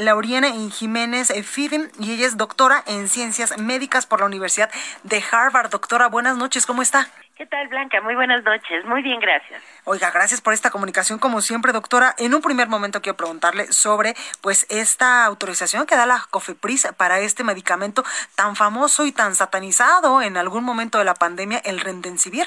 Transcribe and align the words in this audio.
Lauriana 0.00 0.48
Jiménez 0.70 1.30
Fiden 1.44 1.90
y 1.98 2.14
ella 2.14 2.26
es 2.26 2.36
doctora 2.36 2.82
en 2.86 3.08
ciencias 3.08 3.58
médicas 3.58 4.06
por 4.06 4.20
la 4.20 4.26
Universidad 4.26 4.70
de 5.02 5.22
Harvard. 5.30 5.70
Doctora, 5.70 6.08
buenas 6.08 6.36
noches, 6.36 6.64
¿cómo 6.64 6.80
está? 6.80 7.06
¿Qué 7.36 7.46
tal, 7.46 7.68
Blanca? 7.68 8.00
Muy 8.00 8.14
buenas 8.14 8.42
noches. 8.44 8.84
Muy 8.84 9.02
bien, 9.02 9.20
gracias. 9.20 9.62
Oiga, 9.84 10.10
gracias 10.10 10.40
por 10.40 10.52
esta 10.52 10.70
comunicación 10.70 11.18
como 11.18 11.40
siempre, 11.40 11.72
doctora. 11.72 12.14
En 12.18 12.34
un 12.34 12.42
primer 12.42 12.68
momento 12.68 13.00
quiero 13.00 13.16
preguntarle 13.16 13.72
sobre 13.72 14.14
pues 14.42 14.66
esta 14.68 15.24
autorización 15.24 15.86
que 15.86 15.96
da 15.96 16.06
la 16.06 16.22
COFEPRIS 16.30 16.92
para 16.98 17.20
este 17.20 17.44
medicamento 17.44 18.02
tan 18.36 18.56
famoso 18.56 19.06
y 19.06 19.12
tan 19.12 19.34
satanizado 19.34 20.22
en 20.22 20.36
algún 20.36 20.64
momento 20.64 20.98
de 20.98 21.04
la 21.04 21.14
pandemia, 21.14 21.58
el 21.64 21.80
Remdesivir. 21.80 22.46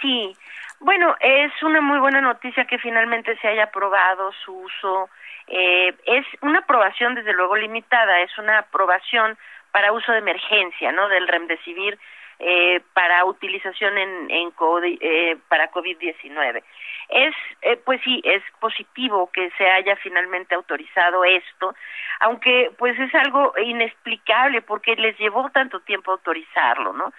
Sí. 0.00 0.36
Bueno, 0.80 1.16
es 1.20 1.52
una 1.62 1.80
muy 1.80 1.98
buena 1.98 2.20
noticia 2.20 2.66
que 2.66 2.78
finalmente 2.78 3.36
se 3.38 3.48
haya 3.48 3.64
aprobado 3.64 4.30
su 4.44 4.52
uso. 4.52 5.08
Eh, 5.48 5.94
es 6.06 6.26
una 6.42 6.60
aprobación, 6.60 7.14
desde 7.14 7.32
luego, 7.32 7.56
limitada. 7.56 8.20
Es 8.20 8.36
una 8.38 8.58
aprobación 8.58 9.36
para 9.72 9.92
uso 9.92 10.12
de 10.12 10.18
emergencia, 10.18 10.92
¿no? 10.92 11.08
Del 11.08 11.28
Remdesivir 11.28 11.98
eh, 12.40 12.80
para 12.94 13.24
utilización 13.24 13.98
en, 13.98 14.30
en 14.30 14.52
eh, 15.00 15.36
para 15.48 15.72
COVID-19. 15.72 16.62
Es, 17.08 17.34
eh, 17.62 17.76
pues 17.84 18.00
sí, 18.04 18.20
es 18.22 18.44
positivo 18.60 19.28
que 19.32 19.50
se 19.58 19.68
haya 19.68 19.96
finalmente 19.96 20.54
autorizado 20.54 21.24
esto, 21.24 21.74
aunque 22.20 22.70
pues 22.78 22.96
es 22.96 23.12
algo 23.14 23.54
inexplicable 23.60 24.62
porque 24.62 24.94
les 24.94 25.18
llevó 25.18 25.50
tanto 25.50 25.80
tiempo 25.80 26.12
autorizarlo, 26.12 26.92
¿no? 26.92 27.12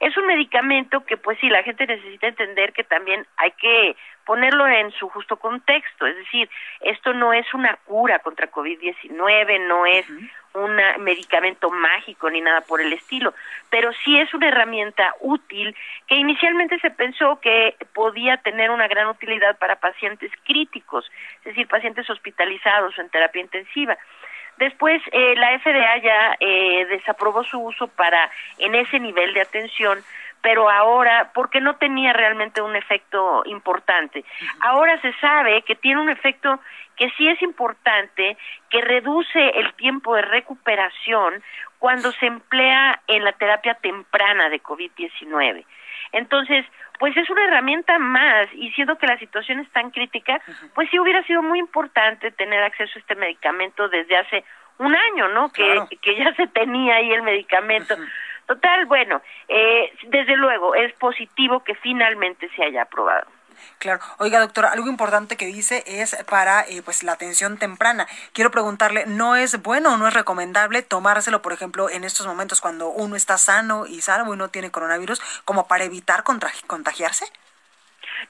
Es 0.00 0.14
un 0.18 0.26
medicamento 0.26 1.06
que 1.06 1.16
pues 1.16 1.38
sí, 1.40 1.48
la 1.48 1.62
gente 1.62 1.86
necesita 1.86 2.26
entender 2.26 2.74
que 2.74 2.84
también 2.84 3.26
hay 3.38 3.52
que 3.52 3.96
ponerlo 4.26 4.66
en 4.66 4.90
su 4.90 5.08
justo 5.08 5.36
contexto, 5.36 6.06
es 6.06 6.16
decir, 6.16 6.50
esto 6.80 7.14
no 7.14 7.32
es 7.32 7.54
una 7.54 7.76
cura 7.86 8.18
contra 8.18 8.50
COVID-19, 8.50 9.66
no 9.66 9.86
es 9.86 10.04
un 10.52 10.76
medicamento 11.04 11.70
mágico 11.70 12.28
ni 12.30 12.40
nada 12.40 12.62
por 12.62 12.80
el 12.80 12.92
estilo, 12.92 13.34
pero 13.70 13.92
sí 14.04 14.18
es 14.18 14.32
una 14.34 14.48
herramienta 14.48 15.14
útil 15.20 15.76
que 16.06 16.16
inicialmente 16.16 16.78
se 16.80 16.90
pensó 16.90 17.40
que 17.40 17.76
podía 17.94 18.38
tener 18.38 18.70
una 18.70 18.88
gran 18.88 19.06
utilidad 19.06 19.58
para 19.58 19.76
pacientes 19.76 20.32
críticos, 20.44 21.10
es 21.38 21.44
decir, 21.44 21.68
pacientes 21.68 22.08
hospitalizados 22.10 22.98
o 22.98 23.00
en 23.00 23.10
terapia 23.10 23.42
intensiva. 23.42 23.96
Después, 24.58 25.02
eh, 25.12 25.34
la 25.36 25.58
FDA 25.58 25.98
ya 25.98 26.36
eh, 26.40 26.86
desaprobó 26.86 27.44
su 27.44 27.60
uso 27.60 27.88
para 27.88 28.30
en 28.58 28.74
ese 28.74 28.98
nivel 28.98 29.34
de 29.34 29.42
atención 29.42 30.02
pero 30.46 30.70
ahora, 30.70 31.32
porque 31.34 31.60
no 31.60 31.74
tenía 31.74 32.12
realmente 32.12 32.62
un 32.62 32.76
efecto 32.76 33.42
importante. 33.46 34.24
Ahora 34.60 34.96
se 35.00 35.12
sabe 35.14 35.62
que 35.62 35.74
tiene 35.74 36.00
un 36.00 36.08
efecto 36.08 36.60
que 36.94 37.10
sí 37.18 37.26
es 37.26 37.42
importante, 37.42 38.36
que 38.70 38.80
reduce 38.80 39.40
el 39.58 39.74
tiempo 39.74 40.14
de 40.14 40.22
recuperación 40.22 41.42
cuando 41.80 42.12
se 42.12 42.26
emplea 42.26 43.02
en 43.08 43.24
la 43.24 43.32
terapia 43.32 43.74
temprana 43.74 44.48
de 44.48 44.62
COVID-19. 44.62 45.64
Entonces, 46.12 46.64
pues 47.00 47.16
es 47.16 47.28
una 47.28 47.42
herramienta 47.42 47.98
más 47.98 48.46
y 48.54 48.70
siendo 48.70 48.98
que 48.98 49.08
la 49.08 49.18
situación 49.18 49.58
es 49.58 49.70
tan 49.72 49.90
crítica, 49.90 50.40
pues 50.76 50.88
sí 50.90 51.00
hubiera 51.00 51.24
sido 51.24 51.42
muy 51.42 51.58
importante 51.58 52.30
tener 52.30 52.62
acceso 52.62 52.92
a 52.94 53.00
este 53.00 53.16
medicamento 53.16 53.88
desde 53.88 54.16
hace 54.16 54.44
un 54.78 54.94
año, 54.94 55.26
¿no? 55.26 55.52
Que, 55.52 55.82
que 56.00 56.14
ya 56.14 56.32
se 56.34 56.46
tenía 56.46 56.94
ahí 56.94 57.12
el 57.12 57.22
medicamento. 57.22 57.96
Total, 58.46 58.86
bueno, 58.86 59.20
eh, 59.48 59.92
desde 60.08 60.36
luego 60.36 60.74
es 60.74 60.92
positivo 60.94 61.60
que 61.60 61.74
finalmente 61.74 62.48
se 62.54 62.62
haya 62.62 62.82
aprobado. 62.82 63.26
Claro. 63.78 64.00
Oiga, 64.18 64.40
doctora, 64.40 64.70
algo 64.70 64.88
importante 64.88 65.36
que 65.36 65.46
dice 65.46 65.82
es 65.86 66.16
para 66.28 66.62
eh, 66.62 66.82
pues 66.84 67.02
la 67.02 67.12
atención 67.12 67.58
temprana. 67.58 68.06
Quiero 68.32 68.50
preguntarle, 68.50 69.04
¿no 69.06 69.36
es 69.36 69.60
bueno 69.62 69.94
o 69.94 69.96
no 69.96 70.06
es 70.06 70.14
recomendable 70.14 70.82
tomárselo, 70.82 71.42
por 71.42 71.52
ejemplo, 71.52 71.90
en 71.90 72.04
estos 72.04 72.26
momentos 72.26 72.60
cuando 72.60 72.88
uno 72.88 73.16
está 73.16 73.38
sano 73.38 73.86
y 73.86 74.00
salvo 74.00 74.34
y 74.34 74.36
no 74.36 74.48
tiene 74.48 74.70
coronavirus, 74.70 75.20
como 75.44 75.66
para 75.66 75.84
evitar 75.84 76.22
contagiarse? 76.22 77.26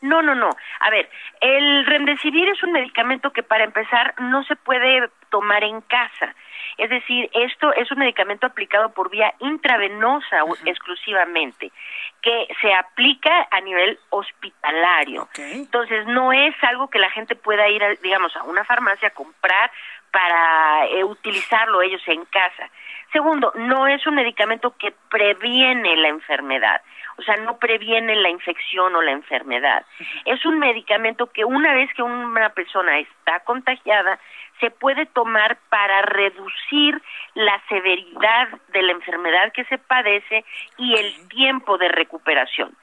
No, 0.00 0.22
no, 0.22 0.34
no. 0.34 0.50
A 0.80 0.90
ver, 0.90 1.08
el 1.40 1.86
remdesivir 1.86 2.48
es 2.48 2.62
un 2.62 2.72
medicamento 2.72 3.32
que 3.32 3.42
para 3.42 3.64
empezar 3.64 4.14
no 4.20 4.44
se 4.44 4.56
puede 4.56 5.08
tomar 5.30 5.64
en 5.64 5.80
casa. 5.82 6.34
Es 6.78 6.90
decir, 6.90 7.30
esto 7.32 7.72
es 7.72 7.90
un 7.90 7.98
medicamento 7.98 8.46
aplicado 8.46 8.92
por 8.92 9.10
vía 9.10 9.32
intravenosa 9.40 10.38
exclusivamente, 10.64 11.72
que 12.20 12.48
se 12.60 12.74
aplica 12.74 13.48
a 13.50 13.60
nivel 13.60 13.98
hospitalario. 14.10 15.28
Entonces, 15.38 16.06
no 16.06 16.32
es 16.32 16.54
algo 16.62 16.88
que 16.88 16.98
la 16.98 17.10
gente 17.10 17.34
pueda 17.34 17.68
ir, 17.68 17.82
digamos, 18.02 18.36
a 18.36 18.42
una 18.42 18.64
farmacia 18.64 19.08
a 19.08 19.12
comprar 19.12 19.70
para 20.10 20.86
eh, 20.86 21.04
utilizarlo 21.04 21.82
ellos 21.82 22.02
en 22.06 22.24
casa. 22.26 22.70
Segundo, 23.16 23.50
no 23.54 23.86
es 23.86 24.06
un 24.06 24.14
medicamento 24.14 24.74
que 24.78 24.92
previene 25.10 25.96
la 25.96 26.08
enfermedad, 26.08 26.82
o 27.16 27.22
sea, 27.22 27.38
no 27.38 27.56
previene 27.56 28.14
la 28.14 28.28
infección 28.28 28.94
o 28.94 29.00
la 29.00 29.12
enfermedad. 29.12 29.86
Es 30.26 30.44
un 30.44 30.58
medicamento 30.58 31.28
que 31.32 31.42
una 31.42 31.72
vez 31.72 31.88
que 31.94 32.02
una 32.02 32.50
persona 32.50 32.98
está 32.98 33.40
contagiada, 33.40 34.18
se 34.60 34.70
puede 34.70 35.06
tomar 35.06 35.58
para 35.68 36.02
reducir 36.02 37.00
la 37.34 37.60
severidad 37.68 38.48
de 38.68 38.82
la 38.82 38.92
enfermedad 38.92 39.52
que 39.52 39.64
se 39.64 39.78
padece 39.78 40.44
y 40.78 40.94
el 40.96 41.28
tiempo 41.28 41.76
de 41.78 41.88
recuperación. 41.88 42.74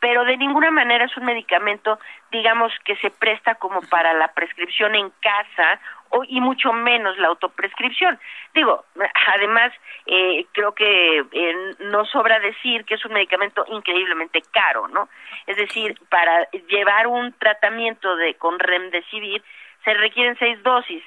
Pero 0.00 0.24
de 0.24 0.36
ninguna 0.36 0.70
manera 0.70 1.04
es 1.04 1.16
un 1.16 1.24
medicamento, 1.24 1.98
digamos, 2.30 2.72
que 2.84 2.96
se 2.96 3.10
presta 3.10 3.56
como 3.56 3.80
para 3.82 4.14
la 4.14 4.28
prescripción 4.28 4.94
en 4.94 5.10
casa 5.20 5.80
o, 6.10 6.24
y 6.24 6.40
mucho 6.40 6.72
menos 6.72 7.18
la 7.18 7.28
autoprescripción. 7.28 8.18
Digo, 8.54 8.84
además, 9.26 9.72
eh, 10.06 10.46
creo 10.52 10.74
que 10.74 11.18
eh, 11.30 11.74
no 11.80 12.06
sobra 12.06 12.38
decir 12.40 12.84
que 12.84 12.94
es 12.94 13.04
un 13.04 13.12
medicamento 13.12 13.64
increíblemente 13.68 14.42
caro, 14.52 14.88
¿no? 14.88 15.08
Es 15.46 15.56
decir, 15.56 15.98
para 16.08 16.48
llevar 16.68 17.06
un 17.08 17.32
tratamiento 17.34 18.16
de 18.16 18.34
con 18.34 18.58
remdesivir 18.58 19.42
se 19.88 19.94
requieren 19.94 20.36
seis 20.38 20.62
dosis 20.62 21.02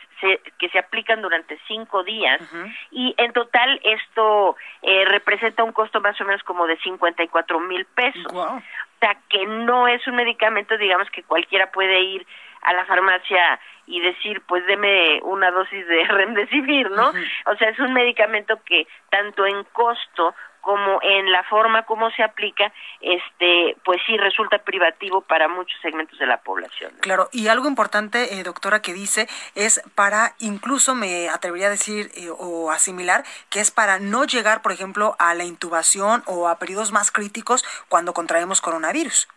que 0.58 0.69
se 0.69 0.80
aplican 0.80 1.22
durante 1.22 1.59
cinco 1.68 2.03
días 2.03 2.42
y 2.90 3.14
en 3.18 3.31
total 3.31 3.80
esto 3.84 4.56
eh, 4.81 5.06
representa 5.06 5.64
un 5.64 5.72
costo 5.72 6.02
más 6.02 6.19
o 6.19 6.25
menos 6.25 6.42
como 6.44 6.66
de 6.66 6.78
54 6.78 7.59
mil 7.59 7.86
pesos. 7.86 8.34
O 8.34 8.62
sea, 9.00 9.18
que 9.30 9.46
no 9.46 9.88
es 9.88 10.06
un 10.08 10.16
medicamento, 10.16 10.78
digamos, 10.78 11.09
que 11.12 11.24
cualquiera 11.24 11.72
puede 11.72 12.02
ir 12.02 12.25
a 12.64 12.74
la 12.74 12.86
farmacia 12.86 13.59
y 13.86 14.00
decir, 14.00 14.42
pues 14.47 14.66
deme 14.66 15.19
una 15.24 15.52
dosis 15.52 15.88
de 15.88 16.03
remdesivir, 16.09 16.90
¿no? 16.90 17.09
O 17.46 17.56
sea, 17.58 17.69
es 17.69 17.80
un 17.80 17.94
medicamento 17.94 18.59
que 18.66 18.88
tanto 19.09 19.46
en 19.46 19.63
costo 19.74 20.34
como 20.62 21.00
en 21.02 21.32
la 21.32 21.44
forma 21.44 21.84
como 21.84 22.10
se 22.12 22.24
aplica, 22.24 22.72
este, 23.02 23.76
pues 23.84 24.00
sí 24.06 24.18
resulta 24.18 24.60
privativo 24.60 25.22
para 25.22 25.48
muchos 25.48 25.80
segmentos 25.82 26.18
de 26.20 26.28
la 26.28 26.38
población. 26.38 26.92
Claro, 27.02 27.30
y 27.32 27.48
algo 27.48 27.68
importante, 27.68 28.36
eh, 28.36 28.44
doctora, 28.44 28.82
que 28.82 28.94
dice 28.94 29.28
es 29.56 29.81
para, 29.96 30.36
incluso 30.40 30.96
me 30.96 31.30
atrevería 31.30 31.68
a 31.68 31.72
decir 31.72 32.12
eh, 32.16 32.30
o 32.30 32.72
asimilar, 32.72 33.24
que 33.50 33.60
es 33.60 33.72
para 33.72 34.00
no 34.00 34.25
llegar, 34.25 34.62
por 34.62 34.72
ejemplo, 34.72 35.16
a 35.19 35.34
la 35.34 35.44
intubación 35.44 36.24
o 36.28 36.48
a 36.48 36.60
periodos 36.60 36.92
más 36.92 37.12
críticos 37.12 37.64
cuando 37.90 38.14
contraemos 38.14 38.62
coronavirus. 38.62 39.28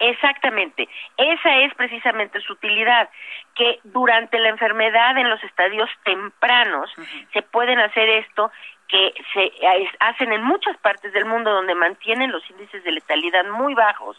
Exactamente, 0.00 0.88
esa 1.18 1.56
es 1.58 1.74
precisamente 1.74 2.40
su 2.40 2.54
utilidad, 2.54 3.10
que 3.54 3.80
durante 3.84 4.38
la 4.38 4.48
enfermedad 4.48 5.18
en 5.18 5.28
los 5.28 5.44
estadios 5.44 5.90
tempranos 6.04 6.90
se 7.34 7.42
pueden 7.42 7.78
hacer 7.78 8.08
esto 8.08 8.50
que 8.90 9.14
se 9.32 9.52
hacen 10.00 10.32
en 10.32 10.42
muchas 10.42 10.76
partes 10.78 11.12
del 11.12 11.24
mundo 11.24 11.52
donde 11.52 11.74
mantienen 11.74 12.32
los 12.32 12.48
índices 12.50 12.82
de 12.82 12.90
letalidad 12.90 13.44
muy 13.46 13.74
bajos, 13.74 14.16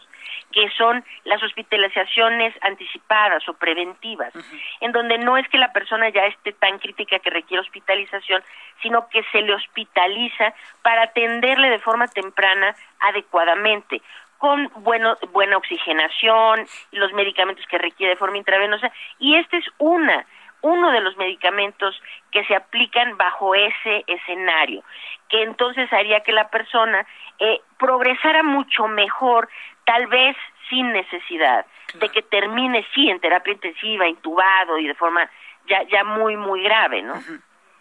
que 0.50 0.68
son 0.70 1.04
las 1.24 1.42
hospitalizaciones 1.42 2.54
anticipadas 2.62 3.46
o 3.48 3.54
preventivas, 3.54 4.32
en 4.80 4.92
donde 4.92 5.18
no 5.18 5.36
es 5.36 5.46
que 5.48 5.58
la 5.58 5.72
persona 5.72 6.08
ya 6.08 6.24
esté 6.26 6.52
tan 6.52 6.78
crítica 6.78 7.18
que 7.18 7.30
requiere 7.30 7.60
hospitalización, 7.60 8.42
sino 8.82 9.08
que 9.08 9.22
se 9.24 9.42
le 9.42 9.54
hospitaliza 9.54 10.54
para 10.82 11.02
atenderle 11.02 11.68
de 11.68 11.78
forma 11.78 12.08
temprana 12.08 12.74
adecuadamente 13.00 14.00
con 14.38 14.70
bueno, 14.78 15.16
buena 15.30 15.56
oxigenación, 15.56 16.66
los 16.90 17.12
medicamentos 17.12 17.64
que 17.66 17.78
requiere 17.78 18.14
de 18.14 18.18
forma 18.18 18.38
intravenosa, 18.38 18.90
y 19.20 19.36
este 19.36 19.58
es 19.58 19.66
una, 19.78 20.26
uno 20.62 20.90
de 20.90 21.00
los 21.00 21.16
medicamentos 21.16 22.00
que 22.30 22.44
se 22.44 22.54
aplican 22.54 23.16
bajo 23.16 23.54
ese 23.54 24.04
escenario, 24.06 24.82
que 25.28 25.42
entonces 25.42 25.92
haría 25.92 26.20
que 26.20 26.32
la 26.32 26.48
persona 26.48 27.06
eh, 27.38 27.60
progresara 27.78 28.42
mucho 28.42 28.86
mejor, 28.88 29.48
tal 29.84 30.06
vez 30.06 30.36
sin 30.68 30.92
necesidad 30.92 31.66
de 31.94 32.08
que 32.08 32.22
termine 32.22 32.86
sí 32.94 33.10
en 33.10 33.20
terapia 33.20 33.52
intensiva, 33.52 34.08
intubado 34.08 34.78
y 34.78 34.86
de 34.86 34.94
forma 34.94 35.28
ya 35.68 35.82
ya 35.84 36.04
muy 36.04 36.36
muy 36.36 36.62
grave, 36.62 37.02
¿no? 37.02 37.14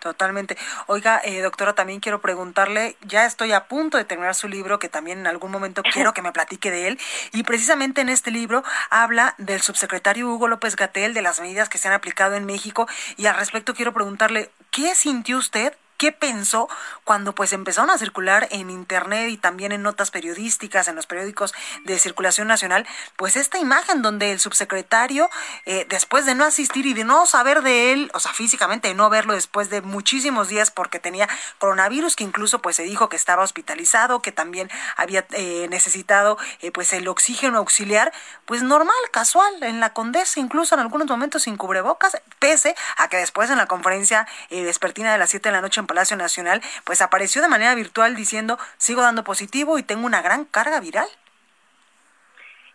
Totalmente. 0.02 0.58
Oiga, 0.88 1.22
eh, 1.24 1.42
doctora, 1.42 1.74
también 1.74 2.00
quiero 2.00 2.22
preguntarle, 2.22 2.98
ya 3.02 3.28
estoy 3.28 3.52
a 3.52 3.68
punto 3.68 3.98
de 3.98 4.04
terminar 4.04 4.34
su 4.34 4.48
libro, 4.48 4.80
que 4.80 4.90
también 4.90 5.20
en 5.20 5.28
algún 5.28 5.52
momento 5.52 5.84
quiero 5.84 6.12
que 6.12 6.24
me 6.24 6.32
platique 6.32 6.72
de 6.72 6.88
él, 6.88 7.00
y 7.34 7.44
precisamente 7.44 8.02
en 8.02 8.10
este 8.10 8.32
libro 8.32 8.64
habla 8.90 9.36
del 9.38 9.62
subsecretario 9.62 10.28
Hugo 10.28 10.48
López 10.48 10.76
Gatel, 10.76 11.14
de 11.14 11.22
las 11.22 11.40
medidas 11.40 11.70
que 11.70 11.78
se 11.78 11.88
han 11.88 11.94
aplicado 11.94 12.34
en 12.34 12.48
México, 12.48 12.88
y 13.16 13.28
al 13.28 13.36
respecto 13.36 13.76
quiero 13.76 13.94
preguntarle, 13.94 14.50
¿qué 14.72 14.96
sintió 14.96 15.38
usted 15.38 15.78
qué 16.02 16.12
pensó 16.12 16.68
cuando 17.04 17.36
pues 17.36 17.54
empezaron 17.54 17.92
a 17.92 17.98
circular 18.00 18.48
en 18.50 18.72
internet 18.72 19.30
y 19.30 19.38
también 19.38 19.72
en 19.72 19.84
notas 19.84 20.10
periodísticas, 20.10 20.88
en 20.88 20.96
los 20.96 21.06
periódicos 21.06 21.54
de 21.86 22.00
circulación 22.00 22.48
nacional, 22.48 22.88
pues 23.18 23.36
esta 23.36 23.60
imagen 23.60 24.02
donde 24.02 24.32
el 24.32 24.40
subsecretario, 24.40 25.30
eh, 25.68 25.86
después 25.90 26.26
de 26.26 26.34
no 26.34 26.44
asistir 26.44 26.88
y 26.88 26.96
de 26.96 27.04
no 27.04 27.28
saber 27.28 27.62
de 27.62 27.94
él, 27.94 28.10
o 28.16 28.20
sea, 28.20 28.34
físicamente 28.34 28.88
de 28.88 28.96
no 28.96 29.12
verlo 29.12 29.36
después 29.36 29.70
de 29.70 29.82
muchísimos 29.82 30.48
días 30.48 30.72
porque 30.72 31.00
tenía 31.00 31.30
coronavirus, 31.60 32.16
que 32.16 32.24
incluso 32.24 32.64
pues 32.64 32.78
se 32.78 32.84
dijo 32.84 33.08
que 33.08 33.16
estaba 33.16 33.44
hospitalizado, 33.44 34.24
que 34.24 34.32
también 34.32 34.72
había 34.98 35.28
eh, 35.34 35.68
necesitado 35.70 36.40
eh, 36.62 36.72
pues 36.72 36.94
el 36.94 37.08
oxígeno 37.08 37.60
auxiliar, 37.60 38.12
pues 38.46 38.64
normal, 38.64 38.96
casual, 39.12 39.62
en 39.62 39.80
la 39.80 39.94
condesa, 39.94 40.40
incluso 40.40 40.74
en 40.74 40.82
algunos 40.82 41.08
momentos 41.08 41.44
sin 41.44 41.58
cubrebocas, 41.58 42.20
pese 42.40 42.74
a 42.98 43.08
que 43.08 43.18
después 43.18 43.52
en 43.52 43.60
la 43.60 43.68
conferencia 43.68 44.28
despertina 44.50 45.12
de 45.12 45.20
las 45.20 45.30
7 45.30 45.50
de 45.50 45.54
la 45.54 45.62
noche 45.62 45.80
en 45.80 45.91
Palacio 45.92 46.16
Nacional, 46.16 46.62
pues 46.86 47.02
apareció 47.02 47.42
de 47.42 47.50
manera 47.50 47.76
virtual 47.76 48.16
diciendo, 48.16 48.58
sigo 48.78 49.02
dando 49.02 49.26
positivo 49.26 49.78
y 49.78 49.84
tengo 49.84 50.06
una 50.06 50.22
gran 50.22 50.46
carga 50.46 50.80
viral. 50.80 51.08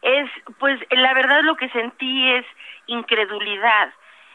Es, 0.03 0.31
pues 0.59 0.79
la 0.91 1.15
verdad 1.15 1.41
lo 1.43 1.57
que 1.57 1.71
sentí 1.71 2.31
es 2.33 2.45
incredulidad. 2.87 3.89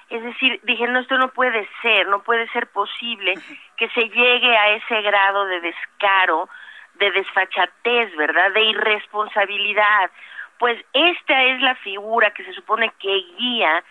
Es 0.10 0.24
decir, 0.24 0.60
dije, 0.64 0.88
no, 0.88 1.00
esto 1.00 1.16
no 1.20 1.30
puede 1.30 1.70
ser, 1.84 2.08
no 2.08 2.24
puede 2.24 2.50
ser 2.50 2.68
posible 2.72 3.36
que 3.78 3.88
se 3.90 4.10
llegue 4.10 4.58
a 4.58 4.70
ese 4.72 5.02
grado 5.04 5.46
de 5.46 5.62
descaro, 5.62 6.50
de 6.96 7.12
desfachatez, 7.12 8.16
¿verdad? 8.16 8.52
De 8.52 8.64
irresponsabilidad. 8.64 10.10
Pues 10.58 10.84
esta 10.94 11.44
es 11.44 11.62
la 11.62 11.76
figura 11.76 12.32
que 12.32 12.44
se 12.46 12.54
supone 12.54 12.92
que 13.00 13.26
guía 13.38 13.84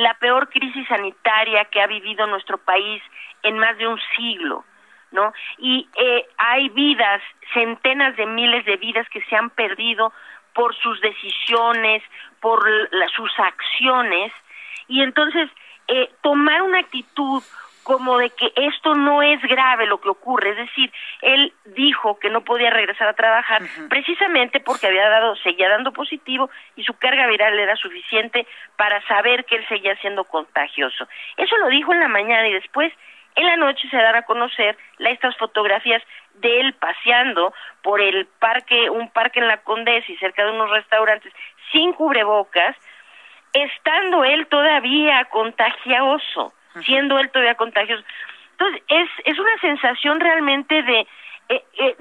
la 0.00 0.14
peor 0.14 0.48
crisis 0.48 0.88
sanitaria 0.88 1.66
que 1.66 1.80
ha 1.82 1.86
vivido 1.86 2.26
nuestro 2.26 2.56
país 2.56 3.02
en 3.42 3.58
más 3.58 3.76
de 3.76 3.86
un 3.86 4.00
siglo, 4.16 4.64
¿no? 5.10 5.34
Y 5.58 5.86
eh, 5.94 6.26
hay 6.38 6.70
vidas, 6.70 7.20
centenas 7.52 8.16
de 8.16 8.24
miles 8.24 8.64
de 8.64 8.78
vidas 8.78 9.06
que 9.10 9.20
se 9.22 9.36
han 9.36 9.50
perdido 9.50 10.10
por 10.54 10.74
sus 10.76 10.98
decisiones, 11.02 12.02
por 12.40 12.66
sus 13.14 13.30
acciones, 13.38 14.32
y 14.88 15.02
entonces 15.02 15.50
eh, 15.88 16.10
tomar 16.22 16.62
una 16.62 16.78
actitud 16.78 17.42
como 17.82 18.18
de 18.18 18.30
que 18.30 18.52
esto 18.56 18.94
no 18.94 19.22
es 19.22 19.40
grave 19.42 19.86
lo 19.86 20.00
que 20.00 20.08
ocurre, 20.08 20.50
es 20.50 20.56
decir, 20.56 20.92
él 21.22 21.52
dijo 21.64 22.18
que 22.18 22.30
no 22.30 22.42
podía 22.42 22.70
regresar 22.70 23.08
a 23.08 23.14
trabajar 23.14 23.62
precisamente 23.88 24.60
porque 24.60 24.86
había 24.86 25.08
dado, 25.08 25.36
seguía 25.36 25.68
dando 25.68 25.92
positivo 25.92 26.50
y 26.76 26.84
su 26.84 26.94
carga 26.94 27.26
viral 27.26 27.58
era 27.58 27.76
suficiente 27.76 28.46
para 28.76 29.00
saber 29.06 29.44
que 29.44 29.56
él 29.56 29.66
seguía 29.68 29.96
siendo 29.96 30.24
contagioso. 30.24 31.08
Eso 31.36 31.56
lo 31.58 31.68
dijo 31.68 31.92
en 31.92 32.00
la 32.00 32.08
mañana 32.08 32.48
y 32.48 32.52
después 32.52 32.92
en 33.36 33.46
la 33.46 33.56
noche 33.56 33.88
se 33.88 33.96
dan 33.96 34.16
a 34.16 34.22
conocer 34.22 34.76
estas 34.98 35.36
fotografías 35.36 36.02
de 36.34 36.60
él 36.60 36.74
paseando 36.74 37.52
por 37.82 38.00
el 38.00 38.26
parque, 38.26 38.90
un 38.90 39.10
parque 39.10 39.40
en 39.40 39.48
la 39.48 39.58
Condesa 39.58 40.10
y 40.10 40.16
cerca 40.16 40.44
de 40.44 40.50
unos 40.50 40.70
restaurantes 40.70 41.32
sin 41.72 41.92
cubrebocas, 41.92 42.76
estando 43.52 44.24
él 44.24 44.46
todavía 44.48 45.24
contagioso 45.26 46.52
siendo 46.84 47.18
él 47.18 47.30
todavía 47.30 47.54
contagioso. 47.54 48.04
Entonces, 48.52 48.82
es, 48.88 49.08
es 49.24 49.38
una 49.38 49.56
sensación 49.60 50.20
realmente 50.20 50.82
de, 50.82 51.06
eh, 51.48 51.64
eh, 51.78 51.96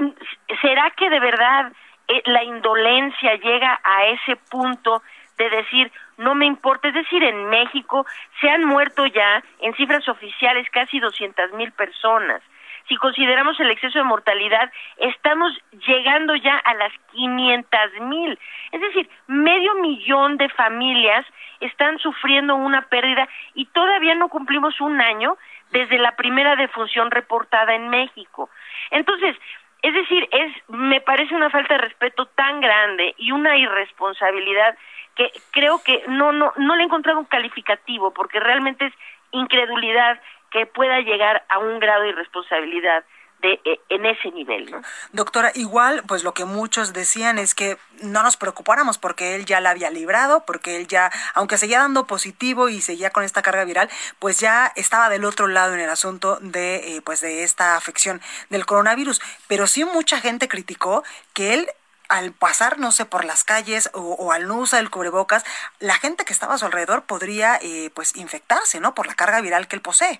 ¿será 0.61 0.91
que 0.91 1.09
de 1.09 1.19
verdad 1.19 1.71
eh, 2.07 2.21
la 2.25 2.43
indolencia 2.43 3.35
llega 3.35 3.79
a 3.83 4.05
ese 4.07 4.35
punto 4.49 5.01
de 5.39 5.49
decir, 5.49 5.91
no 6.17 6.35
me 6.35 6.45
importa? 6.45 6.89
Es 6.89 6.93
decir, 6.93 7.23
en 7.23 7.49
México 7.49 8.05
se 8.39 8.49
han 8.49 8.65
muerto 8.65 9.05
ya, 9.07 9.41
en 9.61 9.73
cifras 9.73 10.07
oficiales, 10.07 10.69
casi 10.69 10.99
200 10.99 11.53
mil 11.53 11.71
personas. 11.71 12.41
Si 12.87 12.95
consideramos 12.97 13.59
el 13.59 13.69
exceso 13.69 13.99
de 13.99 14.03
mortalidad, 14.03 14.71
estamos 14.97 15.51
llegando 15.87 16.35
ya 16.35 16.57
a 16.57 16.73
las 16.73 16.91
500 17.13 17.79
mil. 18.01 18.37
Es 18.71 18.81
decir, 18.81 19.09
medio 19.27 19.75
millón 19.75 20.37
de 20.37 20.49
familias 20.49 21.25
están 21.59 21.99
sufriendo 21.99 22.55
una 22.55 22.81
pérdida 22.83 23.27
y 23.53 23.65
todavía 23.65 24.15
no 24.15 24.29
cumplimos 24.29 24.81
un 24.81 24.99
año 24.99 25.37
desde 25.71 25.99
la 25.99 26.15
primera 26.15 26.55
defunción 26.55 27.11
reportada 27.11 27.75
en 27.75 27.89
México. 27.89 28.49
Entonces, 28.89 29.35
es 29.81 29.93
decir, 29.93 30.27
es 30.31 30.53
me 30.67 31.01
parece 31.01 31.35
una 31.35 31.49
falta 31.49 31.75
de 31.75 31.81
respeto 31.81 32.25
tan 32.27 32.59
grande 32.61 33.15
y 33.17 33.31
una 33.31 33.57
irresponsabilidad 33.57 34.77
que 35.15 35.31
creo 35.51 35.81
que 35.83 36.03
no 36.07 36.31
no 36.31 36.53
no 36.57 36.75
le 36.75 36.83
he 36.83 36.85
encontrado 36.85 37.19
un 37.19 37.25
calificativo 37.25 38.13
porque 38.13 38.39
realmente 38.39 38.85
es 38.85 38.93
incredulidad 39.31 40.19
que 40.51 40.65
pueda 40.65 40.99
llegar 41.01 41.43
a 41.49 41.59
un 41.59 41.79
grado 41.79 42.03
de 42.03 42.09
irresponsabilidad 42.09 43.03
de, 43.41 43.53
eh, 43.65 43.79
en 43.89 44.05
ese 44.05 44.31
nivel. 44.31 44.69
¿no? 44.71 44.81
Doctora, 45.11 45.51
igual, 45.55 46.03
pues 46.07 46.23
lo 46.23 46.33
que 46.33 46.45
muchos 46.45 46.93
decían 46.93 47.39
es 47.39 47.55
que 47.55 47.77
no 48.01 48.23
nos 48.23 48.37
preocupáramos 48.37 48.97
porque 48.97 49.35
él 49.35 49.45
ya 49.45 49.59
la 49.59 49.71
había 49.71 49.89
librado, 49.89 50.45
porque 50.45 50.77
él 50.77 50.87
ya, 50.87 51.11
aunque 51.33 51.57
seguía 51.57 51.79
dando 51.79 52.07
positivo 52.07 52.69
y 52.69 52.81
seguía 52.81 53.09
con 53.11 53.23
esta 53.23 53.41
carga 53.41 53.65
viral, 53.65 53.89
pues 54.19 54.39
ya 54.39 54.71
estaba 54.75 55.09
del 55.09 55.25
otro 55.25 55.47
lado 55.47 55.73
en 55.73 55.79
el 55.79 55.89
asunto 55.89 56.37
de, 56.41 56.97
eh, 56.97 57.01
pues 57.01 57.21
de 57.21 57.43
esta 57.43 57.75
afección 57.75 58.21
del 58.49 58.65
coronavirus. 58.65 59.21
Pero 59.47 59.67
sí 59.67 59.85
mucha 59.85 60.19
gente 60.19 60.47
criticó 60.47 61.03
que 61.33 61.53
él 61.53 61.69
al 62.09 62.33
pasar, 62.33 62.79
no 62.79 62.91
sé, 62.91 63.05
por 63.05 63.23
las 63.23 63.43
calles 63.43 63.91
o, 63.93 64.31
al 64.31 64.47
no 64.47 64.57
usar 64.57 64.79
el 64.79 64.89
cubrebocas, 64.89 65.45
la 65.79 65.93
gente 65.93 66.25
que 66.25 66.33
estaba 66.33 66.55
a 66.55 66.57
su 66.57 66.65
alrededor 66.65 67.03
podría, 67.03 67.59
eh, 67.61 67.91
pues, 67.93 68.15
infectarse, 68.15 68.79
¿no? 68.79 68.95
Por 68.95 69.05
la 69.05 69.13
carga 69.13 69.39
viral 69.41 69.67
que 69.67 69.75
él 69.75 69.83
posee. 69.83 70.19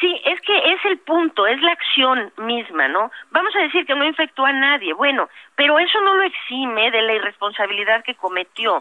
Sí, 0.00 0.20
es 0.24 0.40
que 0.42 0.56
es 0.72 0.84
el 0.84 0.98
punto, 0.98 1.46
es 1.46 1.60
la 1.62 1.72
acción 1.72 2.32
misma, 2.36 2.88
¿no? 2.88 3.10
Vamos 3.30 3.54
a 3.56 3.62
decir 3.62 3.86
que 3.86 3.94
no 3.94 4.04
infectó 4.04 4.44
a 4.44 4.52
nadie, 4.52 4.92
bueno, 4.92 5.28
pero 5.54 5.78
eso 5.78 6.00
no 6.02 6.14
lo 6.14 6.22
exime 6.22 6.90
de 6.90 7.02
la 7.02 7.14
irresponsabilidad 7.14 8.04
que 8.04 8.14
cometió. 8.14 8.76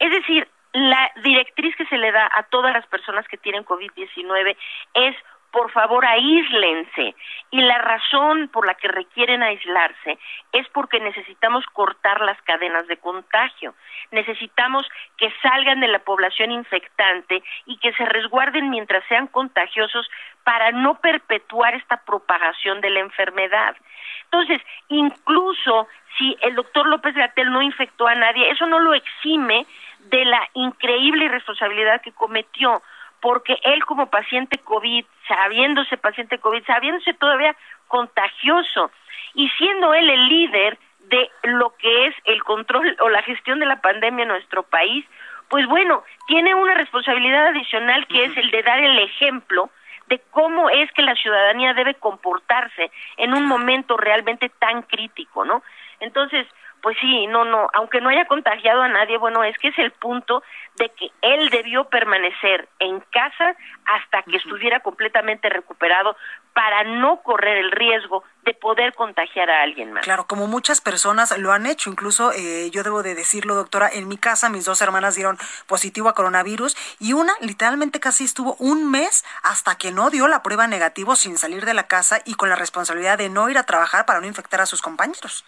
Es 0.00 0.10
decir, 0.10 0.48
la 0.72 1.10
directriz 1.22 1.74
que 1.76 1.86
se 1.86 1.96
le 1.96 2.10
da 2.12 2.28
a 2.34 2.42
todas 2.44 2.74
las 2.74 2.86
personas 2.86 3.26
que 3.28 3.38
tienen 3.38 3.64
COVID-19 3.64 4.56
es 4.94 5.16
por 5.56 5.70
favor 5.70 6.04
aíslense. 6.04 7.14
Y 7.50 7.62
la 7.62 7.78
razón 7.78 8.48
por 8.48 8.66
la 8.66 8.74
que 8.74 8.88
requieren 8.88 9.42
aislarse 9.42 10.18
es 10.52 10.68
porque 10.68 11.00
necesitamos 11.00 11.64
cortar 11.72 12.20
las 12.20 12.40
cadenas 12.42 12.86
de 12.88 12.98
contagio. 12.98 13.74
Necesitamos 14.10 14.86
que 15.16 15.32
salgan 15.40 15.80
de 15.80 15.88
la 15.88 16.00
población 16.00 16.50
infectante 16.50 17.42
y 17.64 17.78
que 17.78 17.94
se 17.94 18.04
resguarden 18.04 18.68
mientras 18.68 19.02
sean 19.08 19.28
contagiosos 19.28 20.06
para 20.44 20.72
no 20.72 21.00
perpetuar 21.00 21.74
esta 21.74 22.04
propagación 22.04 22.82
de 22.82 22.90
la 22.90 23.00
enfermedad. 23.00 23.76
Entonces, 24.24 24.60
incluso 24.88 25.88
si 26.18 26.36
el 26.42 26.54
doctor 26.54 26.86
López 26.86 27.14
Gatel 27.14 27.50
no 27.50 27.62
infectó 27.62 28.06
a 28.06 28.14
nadie, 28.14 28.50
eso 28.50 28.66
no 28.66 28.78
lo 28.78 28.92
exime 28.92 29.64
de 30.10 30.22
la 30.26 30.46
increíble 30.52 31.24
irresponsabilidad 31.24 32.02
que 32.02 32.12
cometió 32.12 32.82
porque 33.20 33.58
él 33.62 33.84
como 33.84 34.10
paciente 34.10 34.58
COVID, 34.58 35.04
sabiéndose 35.28 35.96
paciente 35.96 36.38
COVID, 36.38 36.64
sabiéndose 36.64 37.14
todavía 37.14 37.56
contagioso 37.88 38.90
y 39.34 39.48
siendo 39.50 39.94
él 39.94 40.08
el 40.08 40.28
líder 40.28 40.78
de 41.00 41.30
lo 41.44 41.74
que 41.76 42.06
es 42.06 42.14
el 42.24 42.42
control 42.42 42.96
o 43.00 43.08
la 43.08 43.22
gestión 43.22 43.58
de 43.58 43.66
la 43.66 43.80
pandemia 43.80 44.22
en 44.22 44.28
nuestro 44.28 44.64
país, 44.64 45.04
pues 45.48 45.66
bueno, 45.66 46.02
tiene 46.26 46.54
una 46.54 46.74
responsabilidad 46.74 47.48
adicional 47.48 48.06
que 48.08 48.24
es 48.24 48.36
el 48.36 48.50
de 48.50 48.62
dar 48.62 48.80
el 48.80 48.98
ejemplo 48.98 49.70
de 50.08 50.20
cómo 50.30 50.70
es 50.70 50.90
que 50.92 51.02
la 51.02 51.14
ciudadanía 51.14 51.74
debe 51.74 51.94
comportarse 51.94 52.90
en 53.16 53.34
un 53.34 53.46
momento 53.46 53.96
realmente 53.96 54.48
tan 54.48 54.82
crítico, 54.82 55.44
¿no? 55.44 55.62
Entonces, 56.00 56.46
pues 56.86 56.98
sí, 57.00 57.26
no, 57.26 57.44
no, 57.44 57.66
aunque 57.74 58.00
no 58.00 58.10
haya 58.10 58.26
contagiado 58.26 58.80
a 58.80 58.86
nadie, 58.86 59.18
bueno, 59.18 59.42
es 59.42 59.58
que 59.58 59.66
es 59.66 59.78
el 59.80 59.90
punto 59.90 60.44
de 60.76 60.88
que 60.90 61.10
él 61.20 61.50
debió 61.50 61.86
permanecer 61.88 62.68
en 62.78 63.00
casa 63.10 63.56
hasta 63.86 64.22
que 64.22 64.36
estuviera 64.36 64.78
completamente 64.78 65.48
recuperado 65.48 66.16
para 66.54 66.84
no 66.84 67.24
correr 67.24 67.56
el 67.56 67.72
riesgo 67.72 68.22
de 68.44 68.54
poder 68.54 68.94
contagiar 68.94 69.50
a 69.50 69.62
alguien 69.62 69.94
más. 69.94 70.04
Claro, 70.04 70.28
como 70.28 70.46
muchas 70.46 70.80
personas 70.80 71.36
lo 71.36 71.52
han 71.52 71.66
hecho, 71.66 71.90
incluso 71.90 72.30
eh, 72.30 72.70
yo 72.70 72.84
debo 72.84 73.02
de 73.02 73.16
decirlo, 73.16 73.56
doctora, 73.56 73.88
en 73.92 74.06
mi 74.06 74.16
casa 74.16 74.48
mis 74.48 74.64
dos 74.64 74.80
hermanas 74.80 75.16
dieron 75.16 75.38
positivo 75.66 76.08
a 76.08 76.14
coronavirus 76.14 76.76
y 77.00 77.14
una 77.14 77.32
literalmente 77.40 77.98
casi 77.98 78.22
estuvo 78.22 78.54
un 78.60 78.88
mes 78.88 79.24
hasta 79.42 79.74
que 79.74 79.90
no 79.90 80.08
dio 80.10 80.28
la 80.28 80.44
prueba 80.44 80.68
negativo 80.68 81.16
sin 81.16 81.36
salir 81.36 81.64
de 81.64 81.74
la 81.74 81.88
casa 81.88 82.20
y 82.24 82.34
con 82.34 82.48
la 82.48 82.54
responsabilidad 82.54 83.18
de 83.18 83.28
no 83.28 83.48
ir 83.48 83.58
a 83.58 83.64
trabajar 83.64 84.06
para 84.06 84.20
no 84.20 84.28
infectar 84.28 84.60
a 84.60 84.66
sus 84.66 84.82
compañeros. 84.82 85.44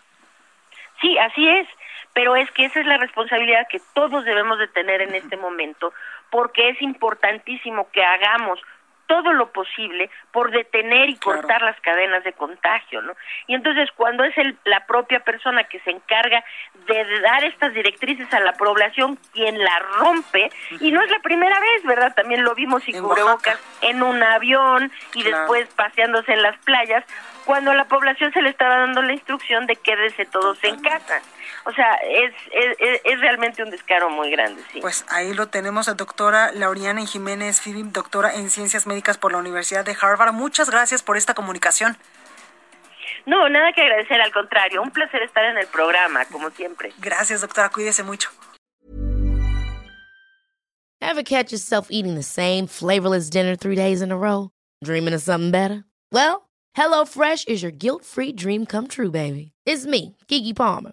Sí, 1.00 1.17
así 1.19 1.49
es, 1.49 1.69
pero 2.12 2.37
es 2.37 2.50
que 2.52 2.64
esa 2.64 2.81
es 2.81 2.87
la 2.87 2.97
responsabilidad 2.97 3.69
que 3.69 3.81
todos 3.95 4.25
debemos 4.25 4.59
de 4.59 4.69
tener 4.69 5.00
en 5.02 5.14
este 5.14 5.37
momento, 5.37 5.93
porque 6.31 6.71
es 6.71 6.83
importantísimo 6.83 7.88
que 7.93 8.05
hagamos 8.05 8.61
todo 9.09 9.33
lo 9.33 9.50
posible 9.50 10.11
por 10.31 10.53
detener 10.53 11.09
y 11.09 11.17
cortar 11.17 11.62
las 11.62 11.81
cadenas 11.81 12.23
de 12.23 12.35
contagio, 12.35 13.03
¿no? 13.03 13.15
Y 13.49 13.55
entonces 13.55 13.91
cuando 13.97 14.23
es 14.23 14.37
el, 14.38 14.57
la 14.65 14.87
propia 14.87 15.21
persona 15.21 15.65
que 15.65 15.81
se 15.81 15.91
encarga 15.91 16.45
de 16.87 17.21
dar 17.21 17.43
estas 17.43 17.73
directrices 17.75 18.33
a 18.33 18.41
la 18.41 18.53
población 18.53 19.19
quien 19.33 19.59
la 19.59 19.79
rompe, 19.99 20.50
y 20.81 20.93
no 20.93 21.03
es 21.03 21.11
la 21.11 21.19
primera 21.21 21.59
vez, 21.59 21.83
¿verdad? 21.85 22.15
También 22.15 22.45
lo 22.45 22.55
vimos 22.55 22.85
sin 22.85 23.03
cubrebocas 23.03 23.59
en 23.81 24.03
un 24.03 24.23
avión 24.23 24.93
y 25.15 25.23
después 25.25 25.69
paseándose 25.75 26.33
en 26.35 26.43
las 26.43 26.59
playas, 26.59 27.05
cuando 27.45 27.71
a 27.71 27.75
la 27.75 27.87
población 27.87 28.31
se 28.33 28.43
le 28.43 28.50
estaba 28.50 28.79
dando 28.79 29.00
la 29.00 29.15
instrucción 29.15 29.67
de 29.67 29.77
quédese 29.77 30.27
todos 30.27 30.62
en 30.62 30.79
casa. 30.81 31.23
O 31.64 31.73
sea, 31.73 31.95
es, 31.97 32.33
es, 32.52 33.00
es, 33.05 33.21
realmente 33.21 33.62
un 33.62 33.71
descaro 33.71 34.11
muy 34.11 34.31
grande, 34.31 34.62
sí. 34.73 34.81
Pues 34.81 35.05
ahí 35.09 35.35
lo 35.35 35.49
tenemos, 35.49 35.88
a 35.88 35.95
doctora 35.95 36.52
Lauriana 36.52 37.05
Jiménez 37.07 37.61
Fibim, 37.61 37.93
doctora 37.93 38.35
en 38.35 38.50
Ciencias 38.50 38.87
Médicas 38.87 39.19
por 39.19 39.33
la 39.33 39.38
Universidad 39.38 39.85
de 39.85 39.97
Harvard. 40.00 40.33
Muchas 40.33 40.71
gracias 40.71 41.02
por 41.02 41.17
esta 41.17 41.35
comunicación. 41.35 41.97
No, 43.26 43.49
nada 43.50 43.73
que 43.73 43.83
agradecer, 43.83 44.21
al 44.21 44.33
contrario, 44.33 44.81
un 44.81 44.90
placer 44.90 45.23
estar 45.23 45.45
en 45.45 45.59
el 45.59 45.67
programa, 45.67 46.25
como 46.26 46.49
siempre. 46.50 46.93
Gracias, 46.99 47.43
doctora, 47.43 47.69
cuídese 47.69 48.02
mucho. 48.02 48.31
Ever 51.00 51.23
catch 51.23 51.52
yourself 51.52 51.88
eating 51.90 52.14
the 52.14 52.23
same 52.23 52.67
flavorless 52.67 53.28
dinner 53.31 53.55
three 53.55 53.76
days 53.76 54.02
in 54.02 54.11
a 54.11 54.17
row? 54.17 54.50
Dreaming 54.83 55.14
of 55.14 55.21
something 55.21 55.50
better? 55.50 55.85
Well, 56.11 56.49
HelloFresh 56.76 57.49
is 57.49 57.62
your 57.62 57.71
guilt-free 57.73 58.33
dream 58.33 58.67
come 58.67 58.88
true, 58.88 59.11
baby. 59.11 59.52
It's 59.67 59.85
me, 59.85 60.17
Kiki 60.26 60.55
Palmer. 60.55 60.93